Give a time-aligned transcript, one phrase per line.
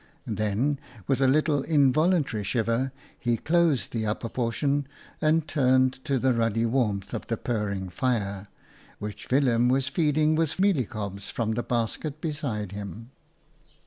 [0.25, 4.87] Then, with a little involuntary shiver, he closed the upper portion
[5.21, 8.47] and turned to the ruddy 2 OUTA KAREL'S STORIES warmth of the purring fire,
[8.97, 13.11] which Willem was feeding with mealie cobs from the basket beside him.